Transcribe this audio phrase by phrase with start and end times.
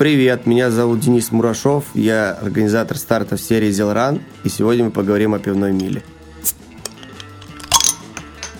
[0.00, 5.38] Привет, меня зовут Денис Мурашов, я организатор стартов серии «Зелран», и сегодня мы поговорим о
[5.38, 6.02] пивной миле.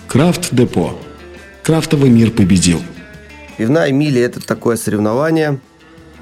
[0.07, 0.99] Крафт Депо.
[1.63, 2.79] Крафтовый мир победил.
[3.57, 5.59] Пивная миля– это такое соревнование,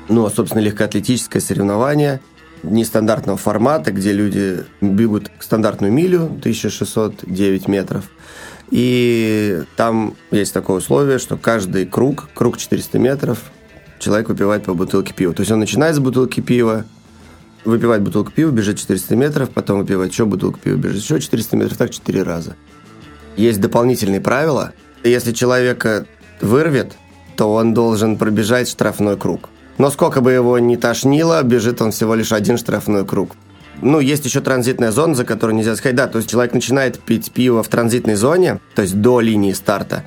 [0.07, 2.21] ну, собственно, легкоатлетическое соревнование
[2.63, 8.05] нестандартного формата, где люди бегут стандартную милю, 1609 метров,
[8.71, 13.39] и там есть такое условие, что каждый круг, круг 400 метров,
[13.99, 15.33] человек выпивает по бутылке пива.
[15.33, 16.85] То есть он начинает с бутылки пива,
[17.65, 21.77] выпивает бутылку пива, бежит 400 метров, потом выпивает еще бутылку пива, бежит еще 400 метров,
[21.77, 22.55] так 4 раза.
[23.35, 24.73] Есть дополнительные правила.
[25.03, 26.05] Если человека
[26.41, 26.93] вырвет,
[27.37, 29.49] то он должен пробежать штрафной круг.
[29.77, 33.31] Но сколько бы его ни тошнило, бежит он всего лишь один штрафной круг.
[33.81, 35.95] Ну, есть еще транзитная зона, за которую нельзя сказать.
[35.95, 40.03] Да, то есть человек начинает пить пиво в транзитной зоне, то есть до линии старта,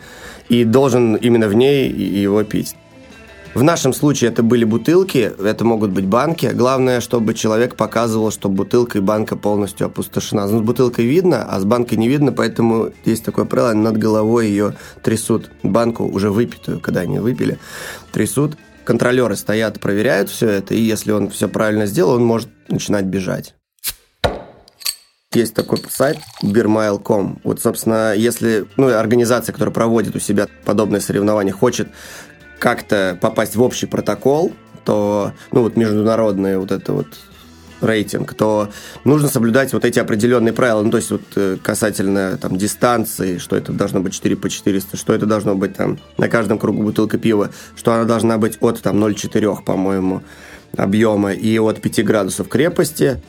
[0.50, 2.76] и должен именно в ней его пить.
[3.54, 6.46] В нашем случае это были бутылки, это могут быть банки.
[6.54, 10.46] Главное, чтобы человек показывал, что бутылка и банка полностью опустошена.
[10.46, 14.48] Ну, с бутылкой видно, а с банкой не видно, поэтому есть такое правило, над головой
[14.48, 15.50] ее трясут.
[15.62, 17.58] Банку уже выпитую, когда они выпили,
[18.10, 18.56] трясут.
[18.84, 23.54] Контролеры стоят, проверяют все это, и если он все правильно сделал, он может начинать бежать.
[25.34, 27.40] Есть такой сайт beermile.com.
[27.42, 31.88] Вот, собственно, если ну, организация, которая проводит у себя подобные соревнования, хочет
[32.62, 34.52] как-то попасть в общий протокол,
[34.84, 37.08] то, ну, вот международный вот это вот
[37.80, 38.68] рейтинг, то
[39.02, 40.80] нужно соблюдать вот эти определенные правила.
[40.82, 44.96] Ну, то есть вот э, касательно там дистанции, что это должно быть 4 по 400,
[44.96, 48.80] что это должно быть там на каждом кругу бутылка пива, что она должна быть от
[48.80, 50.22] там 0,4, по-моему,
[50.76, 53.20] объема и от 5 градусов крепости.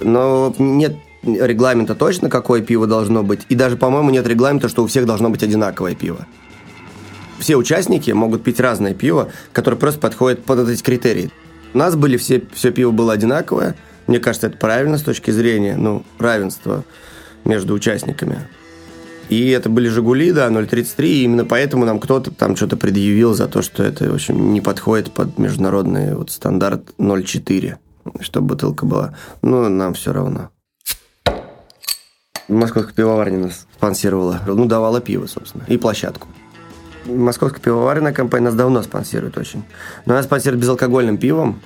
[0.00, 3.42] Но нет регламента точно, какое пиво должно быть.
[3.48, 6.26] И даже, по-моему, нет регламента, что у всех должно быть одинаковое пиво
[7.40, 11.30] все участники могут пить разное пиво, которое просто подходит под эти критерии.
[11.74, 13.76] У нас были все, все пиво было одинаковое.
[14.06, 16.84] Мне кажется, это правильно с точки зрения ну, равенства
[17.44, 18.40] между участниками.
[19.28, 23.46] И это были «Жигули», да, 0,33, и именно поэтому нам кто-то там что-то предъявил за
[23.46, 27.76] то, что это, в общем, не подходит под международный вот стандарт 0,4,
[28.20, 29.14] чтобы бутылка была.
[29.42, 30.50] Ну, нам все равно.
[32.48, 34.40] Московская пивоварня нас спонсировала.
[34.44, 36.26] Ну, давала пиво, собственно, и площадку.
[37.10, 39.64] Московская пивоваренная компания нас давно спонсирует очень.
[40.06, 41.60] Но она спонсирует безалкогольным пивом.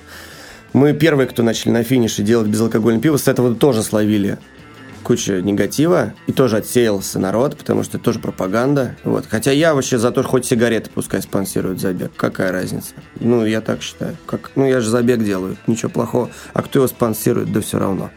[0.72, 4.38] Мы первые, кто начали на финише делать безалкогольное пиво, с этого тоже словили
[5.04, 8.97] куча негатива, и тоже отсеялся народ, потому что это тоже пропаганда.
[9.04, 9.27] Вот.
[9.28, 12.10] Хотя я вообще за то, что хоть сигареты пускай спонсируют забег.
[12.16, 12.94] Какая разница?
[13.21, 14.16] Ну, я так считаю.
[14.27, 16.31] Как, ну, я же забег делаю, ничего плохого.
[16.54, 18.10] А кто его спонсирует, да все равно.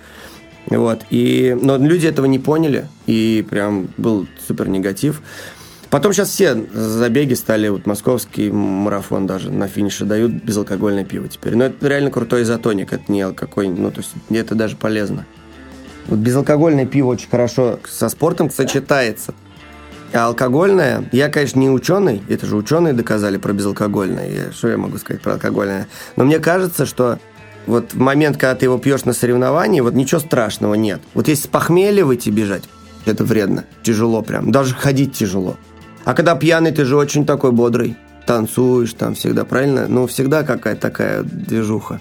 [0.67, 1.01] Вот.
[1.09, 5.21] И, но люди этого не поняли, и прям был супер негатив.
[5.89, 11.55] Потом сейчас все забеги стали, вот московский марафон даже на финише дают безалкогольное пиво теперь.
[11.55, 15.25] Но это реально крутой изотоник, это не какой ну, то есть это даже полезно.
[16.07, 19.33] Вот безалкогольное пиво очень хорошо со спортом сочетается.
[20.13, 24.97] А алкогольное, я, конечно, не ученый, это же ученые доказали про безалкогольное, что я могу
[24.97, 27.19] сказать про алкогольное, но мне кажется, что
[27.65, 31.01] вот в момент, когда ты его пьешь на соревновании, вот ничего страшного нет.
[31.13, 32.63] Вот если с похмелья выйти бежать,
[33.05, 35.57] это вредно, тяжело прям, даже ходить тяжело.
[36.07, 37.97] А когда пьяный, ты же очень такой бодрый.
[38.25, 39.87] Танцуешь там всегда, правильно?
[39.89, 41.99] Ну, всегда какая-то такая движуха.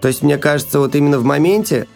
[0.00, 1.88] То есть, мне кажется, вот именно в моменте,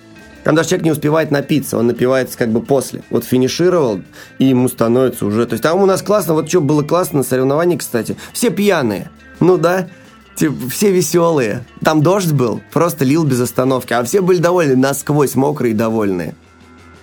[0.44, 3.04] даже человек не успевает напиться, он напивается как бы после.
[3.10, 4.00] Вот финишировал,
[4.40, 5.46] и ему становится уже...
[5.46, 9.08] То есть там у нас классно, вот что было классно на соревновании, кстати, все пьяные.
[9.38, 9.86] Ну да,
[10.34, 11.64] типа, все веселые.
[11.80, 16.34] Там дождь был, просто лил без остановки, а все были довольны, насквозь мокрые и довольные.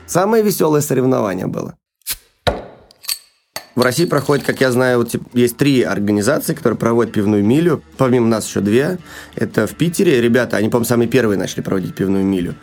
[0.05, 1.75] Самое веселое соревнование было.
[3.79, 7.81] В России проходит, как я знаю, вот есть три организации, которые проводят пивную милю.
[7.95, 8.97] Помимо нас еще две.
[9.35, 10.19] Это в Питере.
[10.19, 12.55] Ребята, они, по-моему, самые первые начали проводить пивную милю.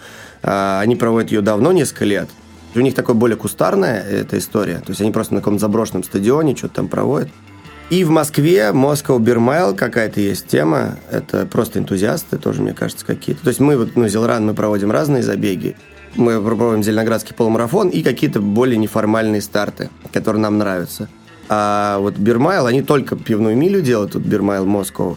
[0.42, 2.28] А, они проводят ее давно, несколько лет.
[2.74, 4.80] У них такое более кустарная эта история.
[4.80, 7.30] То есть они просто на каком-то заброшенном стадионе что-то там проводят.
[7.88, 10.98] И в Москве Moscow Beer Mile какая-то есть тема.
[11.10, 13.42] Это просто энтузиасты тоже, мне кажется, какие-то.
[13.42, 15.76] То есть мы, вот, ну, Зелран, мы проводим разные забеги.
[16.16, 21.08] Мы проводим Зеленоградский полумарафон и какие-то более неформальные старты, которые нам нравятся.
[21.48, 25.16] А вот Бирмайл, они только пивную милю делают, тут Бирмайл Москва.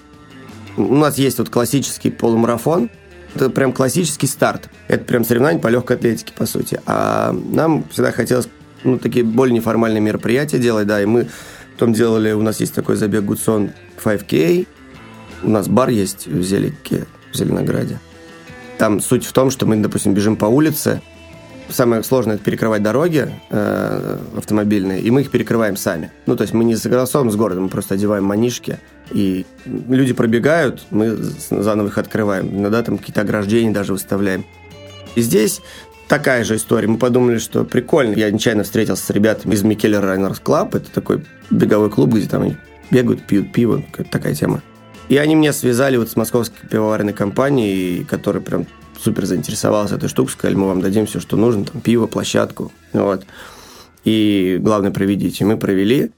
[0.78, 2.90] У нас есть вот классический полумарафон,
[3.36, 4.70] это прям классический старт.
[4.88, 6.82] Это прям соревнование по легкой атлетике, по сути.
[6.86, 8.50] А нам всегда хотелось
[8.84, 11.28] ну, такие более неформальные мероприятия делать, да, и мы
[11.74, 13.72] потом делали, у нас есть такой забег Гудсон
[14.04, 14.68] 5K,
[15.44, 18.00] у нас бар есть в Зелике, в Зеленограде.
[18.80, 21.02] Там суть в том, что мы, допустим, бежим по улице,
[21.68, 26.12] самое сложное– это перекрывать дороги э, автомобильные, и мы их перекрываем сами.
[26.26, 28.80] Ну, то есть мы не согласовываем с городом, мы просто одеваем манишки,
[29.12, 31.14] и люди пробегают, мы
[31.50, 32.58] заново их открываем.
[32.58, 34.46] Иногда там какие-то ограждения даже выставляем.
[35.16, 35.60] И здесь
[36.08, 36.88] такая же история.
[36.88, 38.16] Мы подумали, что прикольно.
[38.16, 40.76] Я нечаянно встретился с ребятами из Mikkeller Runners Club.
[40.76, 42.56] Это такой беговой клуб, где там
[42.92, 43.84] бегают, пьют пиво.
[44.10, 44.62] Такая тема.
[45.10, 48.68] И они мне связали вот с московской пивоваренной компанией, которая прям
[48.98, 53.26] супер заинтересовалась этой штукой, сказали, мы вам дадим все, что нужно, там, пиво, площадку, вот.
[54.06, 55.46] И главное, проведите.
[55.46, 56.12] Мы провели.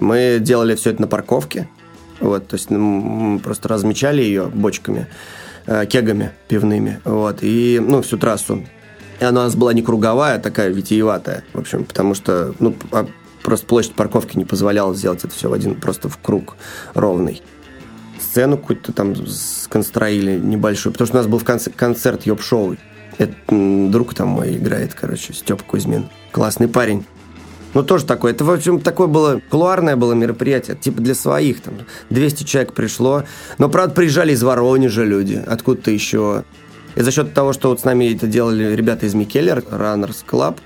[0.00, 1.68] Мы делали все это на парковке,
[2.20, 5.06] вот, то есть ну, мы просто размечали ее бочками,
[5.66, 8.64] э, кегами пивными, вот, и, ну, всю трассу.
[9.20, 12.74] И она у нас была не круговая, а такая витиеватая, в общем, потому что, ну,
[12.90, 13.06] а
[13.44, 16.56] просто площадь парковки не позволяла сделать это все в один, просто в круг
[16.94, 17.40] ровный
[18.34, 22.76] сцену какую-то там сконстроили небольшую, потому что у нас был в конце концерт Йоп-шоу.
[23.16, 26.06] Это друг там мой играет, короче, Степа Кузьмин.
[26.32, 27.06] Классный парень.
[27.74, 28.32] Ну, тоже такое.
[28.32, 31.74] Это, в общем, такое было, кулуарное было мероприятие, типа для своих, там,
[32.10, 33.22] 200 человек пришло.
[33.58, 36.42] Но, правда, приезжали из Воронежа люди, откуда-то еще.
[36.96, 40.56] И за счет того, что вот с нами это делали ребята из Микеллер, Runners Club,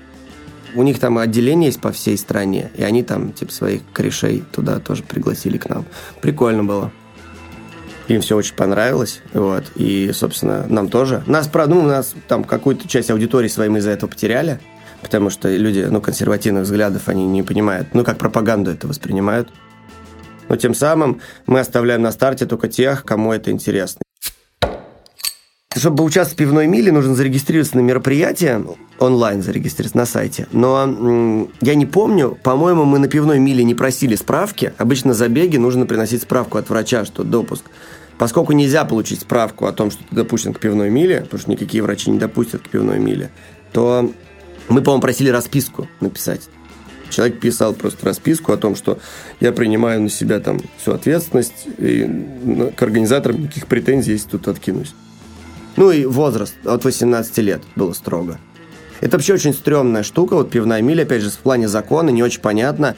[0.73, 4.79] у них там отделение есть по всей стране, и они там, типа, своих корешей туда
[4.79, 5.85] тоже пригласили к нам.
[6.19, 6.91] Прикольно было.
[8.09, 9.21] Им все очень понравилось.
[9.33, 9.65] Вот.
[9.75, 11.23] И, собственно, нам тоже.
[11.27, 14.59] Нас, правда, ну, нас там какую-то часть аудитории своей мы из-за этого потеряли.
[15.01, 17.89] Потому что люди, ну, консервативных взглядов, они не понимают.
[17.93, 19.49] Ну, как пропаганду это воспринимают.
[20.49, 24.01] Но тем самым мы оставляем на старте только тех, кому это интересно.
[25.79, 28.65] Чтобы участвовать в пивной миле, нужно зарегистрироваться на мероприятие,
[28.99, 30.45] онлайн зарегистрироваться на сайте.
[30.51, 34.73] Но я не помню, по-моему, мы на пивной миле не просили справки.
[34.77, 37.63] Обычно забеги нужно приносить справку от врача, что допуск.
[38.17, 41.81] Поскольку нельзя получить справку о том, что ты допущен к пивной миле, потому что никакие
[41.81, 43.31] врачи не допустят к пивной миле,
[43.71, 44.11] то
[44.67, 46.49] мы, по-моему, просили расписку написать.
[47.09, 48.99] Человек писал просто расписку о том, что
[49.39, 52.25] я принимаю на себя там всю ответственность, и
[52.75, 54.93] к организаторам никаких претензий, если тут откинусь.
[55.75, 58.39] Ну и возраст от 18 лет было строго.
[59.01, 62.41] Это вообще очень стрёмная штука, вот пивная миля, опять же, в плане закона, не очень
[62.41, 62.95] понятно.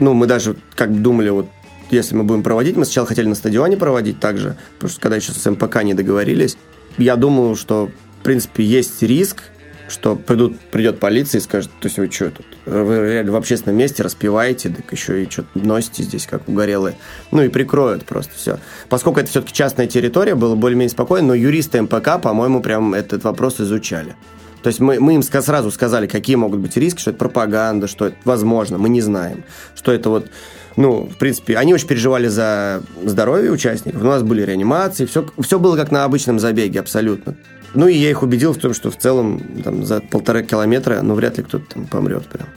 [0.00, 1.46] Ну, мы даже как думали, вот
[1.90, 5.32] если мы будем проводить, мы сначала хотели на стадионе проводить также, потому что когда еще
[5.32, 6.56] с МПК не договорились,
[6.98, 7.90] я думал, что,
[8.20, 9.44] в принципе, есть риск,
[9.88, 13.78] что придут, придет полиция и скажет, то есть вы что тут, вы реально в общественном
[13.78, 16.96] месте распиваете, так еще и что-то носите здесь, как угорелые.
[17.30, 18.58] Ну и прикроют просто все.
[18.88, 23.60] Поскольку это все-таки частная территория, было более-менее спокойно, но юристы МПК, по-моему, прям этот вопрос
[23.60, 24.16] изучали.
[24.62, 28.06] То есть мы, мы им сразу сказали, какие могут быть риски, что это пропаганда, что
[28.06, 29.44] это возможно, мы не знаем,
[29.74, 30.30] что это вот
[30.76, 34.02] ну, в принципе, они очень переживали за здоровье участников.
[34.02, 37.36] У нас были реанимации, все, все было как на обычном забеге, абсолютно.
[37.74, 41.14] Ну, и я их убедил в том, что в целом там, за полтора километра, ну,
[41.14, 42.48] вряд ли кто-то там помрет прям.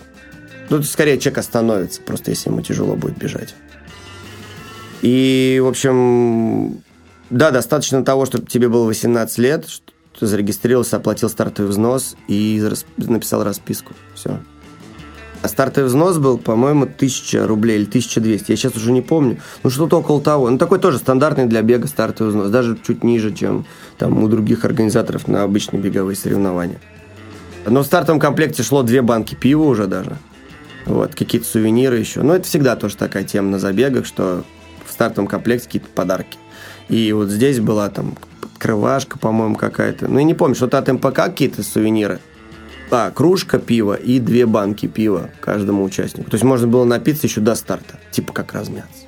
[0.70, 3.56] Ну, скорее человек остановится, просто если ему тяжело будет бежать.
[5.02, 6.82] И, в общем,
[7.30, 12.64] да, достаточно того, чтобы тебе было 18 лет, что ты зарегистрировался, оплатил стартовый взнос и
[12.98, 13.94] написал расписку.
[14.16, 14.40] Все.
[15.42, 18.52] А стартовый взнос был, по-моему, 1000 рублей или 1200.
[18.52, 19.38] Я сейчас уже не помню.
[19.64, 20.50] Ну, что-то около того.
[20.50, 22.50] Ну, такой тоже стандартный для бега стартовый взнос.
[22.50, 23.66] Даже чуть ниже, чем
[23.98, 26.80] там у других организаторов на обычные беговые соревнования.
[27.66, 30.18] Но в стартовом комплекте шло две банки пива уже даже.
[30.86, 32.24] Вот, какие-то сувениры еще.
[32.24, 34.44] Но это всегда тоже такая тема на забегах, что
[34.86, 36.38] в стартовом комплекте какие-то подарки.
[36.88, 38.16] И вот здесь была там
[38.58, 40.08] крывашка, по-моему, какая-то.
[40.08, 42.20] Ну, я не помню, что-то от МПК какие-то сувениры.
[42.90, 46.30] А, кружка пива и две банки пива каждому участнику.
[46.30, 49.04] То есть можно было напиться еще до старта, типа как размяться.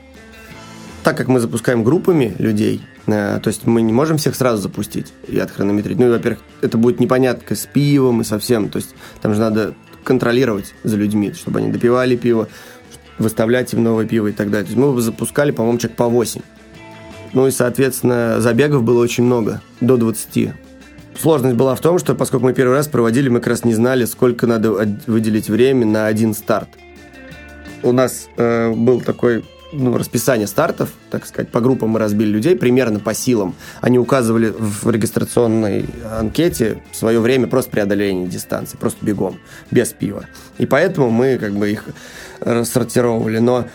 [1.03, 5.13] Так как мы запускаем группами людей, э, то есть мы не можем всех сразу запустить
[5.27, 5.97] и отхронометрить.
[5.97, 8.69] Ну, и, во-первых, это будет непонятка с пивом и совсем.
[8.69, 12.49] То есть там же надо контролировать за людьми, чтобы они допивали пиво,
[13.17, 14.65] выставлять им новое пиво и так далее.
[14.65, 16.41] То есть мы запускали, по-моему, человек по 8.
[17.31, 20.51] Ну и, соответственно, забегов было очень много, до 20.
[21.19, 24.05] Сложность была в том, что поскольку мы первый раз проводили, мы как раз не знали,
[24.05, 24.71] сколько надо
[25.05, 26.69] выделить время на один старт.
[27.83, 32.55] У нас э, был такой ну, расписание стартов, так сказать, по группам мы разбили людей,
[32.55, 33.55] примерно по силам.
[33.81, 39.39] Они указывали в регистрационной анкете свое время просто преодоления дистанции, просто бегом,
[39.71, 40.25] без пива.
[40.57, 41.83] И поэтому мы как бы их
[42.39, 43.39] рассортировали.
[43.39, 43.65] Но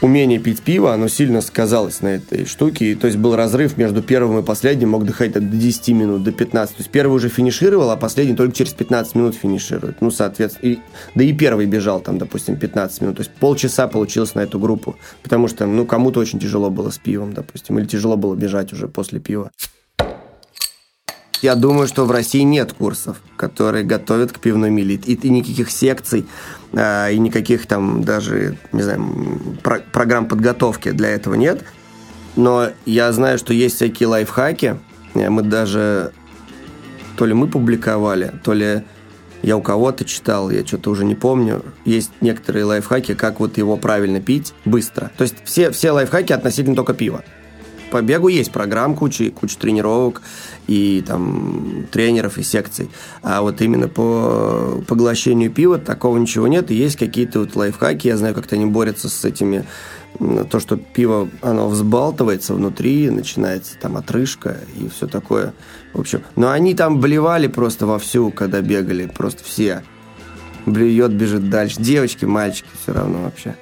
[0.00, 2.92] умение пить пиво, оно сильно сказалось на этой штуке.
[2.92, 6.32] И, то есть был разрыв между первым и последним, мог доходить до 10 минут, до
[6.32, 6.76] 15.
[6.76, 10.00] То есть первый уже финишировал, а последний только через 15 минут финиширует.
[10.00, 10.78] Ну, соответственно, и,
[11.14, 13.16] да и первый бежал там, допустим, 15 минут.
[13.16, 14.96] То есть полчаса получилось на эту группу.
[15.22, 18.88] Потому что, ну, кому-то очень тяжело было с пивом, допустим, или тяжело было бежать уже
[18.88, 19.50] после пива.
[21.42, 24.94] Я думаю, что в России нет курсов, которые готовят к пивной миле.
[24.96, 26.26] И, и никаких секций,
[26.72, 29.04] э, и никаких там даже, не знаю,
[29.62, 31.64] про программ подготовки для этого нет.
[32.36, 34.76] Но я знаю, что есть всякие лайфхаки.
[35.14, 36.12] Мы даже
[37.16, 38.82] то ли мы публиковали, то ли
[39.42, 41.62] я у кого-то читал, я что-то уже не помню.
[41.84, 45.10] Есть некоторые лайфхаки, как вот его правильно пить быстро.
[45.16, 47.24] То есть все, все лайфхаки относительно только пива.
[47.90, 50.22] По бегу есть программ куча, куча тренировок
[50.66, 52.90] и там тренеров и секций.
[53.22, 56.70] А вот именно по поглощению пива такого ничего нет.
[56.70, 58.08] Есть какие-то вот лайфхаки.
[58.08, 59.64] Я знаю, как-то они борются с этими
[60.50, 65.52] то, что пиво, оно взбалтывается внутри, начинается там отрыжка и все такое.
[65.92, 69.82] В общем, но они там блевали просто вовсю, когда бегали, просто все.
[70.64, 71.80] Блюет, бежит дальше.
[71.80, 73.56] Девочки, мальчики, все равно вообще.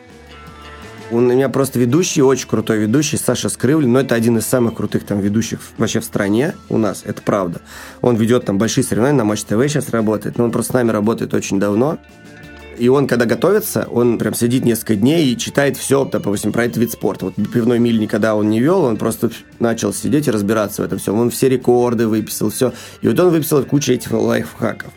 [1.11, 5.05] У меня просто ведущий, очень крутой ведущий, Саша Скрывлин, но это один из самых крутых
[5.05, 7.61] там ведущих вообще в стране у нас, это правда.
[8.01, 10.91] Он ведет там большие соревнования, на Матч ТВ сейчас работает, но он просто с нами
[10.91, 11.99] работает очень давно.
[12.79, 16.79] И он, когда готовится, он прям сидит несколько дней и читает все, допустим, про этот
[16.79, 17.27] вид спорта.
[17.27, 19.31] Вот пивной миль никогда он не вел, он просто
[19.61, 21.21] начал сидеть и разбираться в этом всем.
[21.21, 22.73] Он все рекорды выписал, все.
[23.01, 24.91] И вот он выписал кучу этих лайфхаков.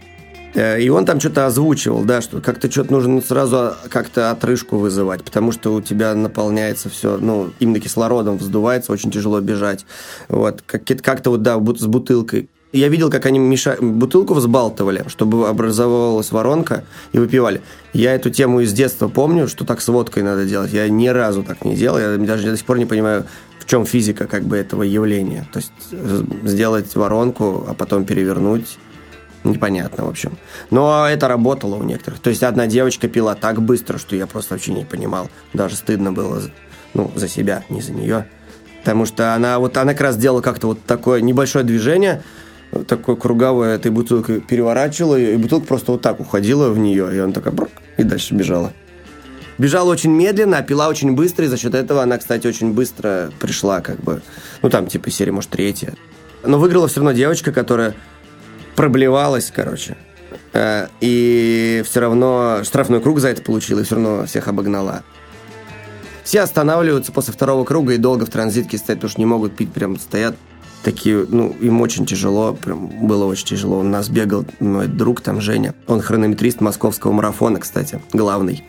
[0.58, 5.24] Э, и он там что-то озвучивал, да, что как-то что-то нужно сразу как-то отрыжку вызывать,
[5.24, 9.86] потому что у тебя наполняется все, ну, именно кислородом вздувается, очень тяжело бежать.
[10.28, 13.78] Вот, как-то вот, да, с бутылкой я видел, как они меша...
[13.80, 16.84] бутылку взбалтывали, чтобы образовалась воронка,
[17.14, 17.62] и выпивали.
[17.94, 20.74] Я эту тему из детства помню, что так с водкой надо делать.
[20.74, 21.98] Я ни разу так не делал.
[21.98, 23.26] Я даже до сих пор не понимаю,
[23.60, 25.48] в чем физика как бы этого явления.
[25.54, 28.78] То есть э, сделать воронку, а потом перевернуть.
[29.48, 30.38] Непонятно, в общем.
[30.70, 32.20] Но это работало у некоторых.
[32.20, 35.30] То есть одна девочка пила так быстро, что я просто вообще не понимал.
[35.54, 36.42] Даже стыдно было
[36.94, 38.28] ну, за себя, не за нее.
[38.80, 42.24] Потому что она вот она как раз делала как-то вот такое небольшое движение–
[42.88, 47.34] такой круговой этой бутылкой переворачивала и бутылка просто вот так уходила в нее, и она
[47.34, 48.74] такая брк, и дальше бежала.
[49.58, 53.32] Бежала очень медленно, а пила очень быстро, и за счет этого она, кстати, очень быстро
[53.40, 54.22] пришла, как бы,
[54.62, 55.96] ну, там, типа, серия, может, третья.
[56.44, 57.96] Но выиграла все равно девочка, которая
[58.78, 59.98] проблевалась, короче.
[60.54, 65.04] Э, и все равно штрафной круг за это получила, и все равно всех обогнала.
[66.24, 69.74] Все останавливаются после второго круга и долго в транзитке стоят, потому что не могут пить,
[69.74, 70.36] прям стоят
[70.84, 73.80] такие, ну, им очень тяжело, прям было очень тяжело.
[73.80, 78.64] У нас бегал мой друг там, Женя, он хронометрист московского марафона, кстати, главный.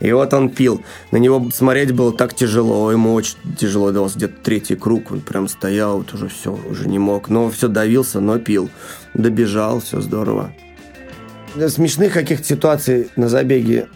[0.00, 0.82] И вот он пил.
[1.10, 5.48] На него смотреть было так тяжело, ему очень тяжело давался, где-то третий круг, он прям
[5.48, 7.28] стоял, вот уже все, уже не мог.
[7.28, 8.70] Но все давился, но пил.
[9.14, 10.52] Добежал, все здорово.
[11.68, 13.86] Смешных каких-то ситуаций на забеге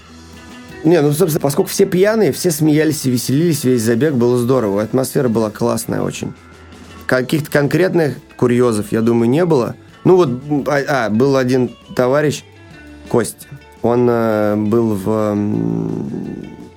[0.85, 4.83] не, ну, собственно, поскольку все пьяные, все смеялись и веселились, весь забег было здорово.
[4.83, 6.33] Атмосфера была классная очень.
[7.07, 9.75] Каких-то конкретных курьезов, я думаю, не было.
[10.05, 10.31] Ну вот,
[10.69, 12.45] а, а был один товарищ,
[13.09, 13.49] Кость,
[13.89, 15.37] он э, был в,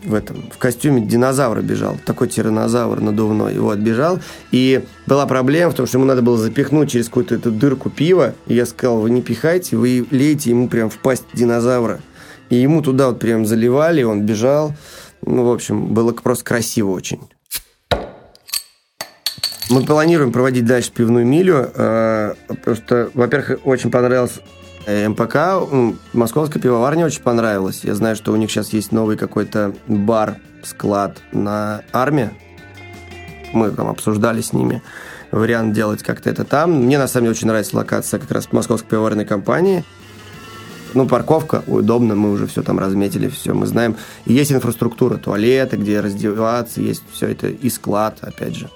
[0.03, 4.19] в этом, в костюме динозавра бежал, такой тиранозавр надувной, вот, бежал,
[4.51, 8.33] и была проблема в том, что ему надо было запихнуть через какую-то эту дырку пива,
[8.47, 12.01] и я сказал, вы не пихайте, вы лейте ему прям в пасть динозавра,
[12.49, 14.73] и ему туда вот прям заливали, он бежал,
[15.25, 17.21] ну, в общем, было просто красиво очень.
[19.69, 24.41] Мы планируем проводить дальше пивную милю, э, потому что, во-первых, очень понравилось
[24.88, 25.67] МПК,
[26.13, 27.81] московская пивоварня очень понравилась.
[27.83, 32.31] Я знаю, что у них сейчас есть новый какой-то бар, склад на армии.
[33.53, 34.81] Мы там обсуждали с ними
[35.31, 36.71] вариант делать как-то это там.
[36.85, 39.83] Мне, на самом деле, очень нравится локация как раз московской пивоварной компании.
[40.93, 43.95] Ну, парковка, удобно, мы уже все там разметили, все мы знаем.
[44.25, 48.69] И есть инфраструктура, туалеты, где раздеваться, есть все это, и склад, опять же.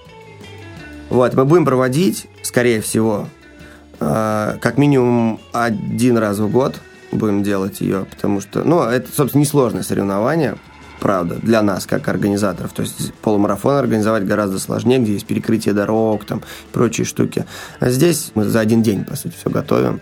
[1.09, 3.44] Вот, мы будем проводить, скорее всего, э,
[3.99, 6.75] как минимум один раз в год
[7.11, 10.57] будем делать ее, потому что, ну, это, собственно, несложное соревнование,
[10.99, 12.73] правда, для нас, как организаторов.
[12.73, 17.45] То есть полумарафон организовать гораздо сложнее, где есть перекрытие дорог, там, прочие штуки.
[17.79, 20.01] А здесь мы за один день, по сути, все готовим.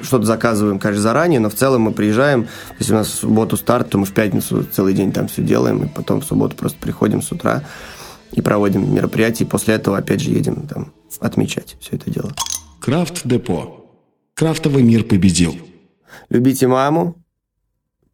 [0.00, 2.46] Что-то заказываем, конечно, заранее, но в целом мы приезжаем,
[2.78, 5.82] если у нас в субботу старт, то мы в пятницу целый день там все делаем,
[5.82, 7.64] и потом в субботу просто приходим с утра,
[8.30, 12.32] и проводим мероприятия, и после этого опять же едем там отмечать все это дело.
[12.80, 13.90] Крафт Депо.
[14.34, 15.56] Крафтовый мир победил.
[16.30, 17.24] Любите маму,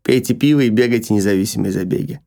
[0.03, 2.21] пейте пиво и бегайте независимые забеги.